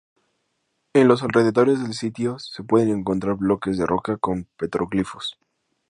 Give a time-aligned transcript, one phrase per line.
[0.93, 5.37] En los alrededores del sitio se pueden encontrar bloques de roca con petroglifos.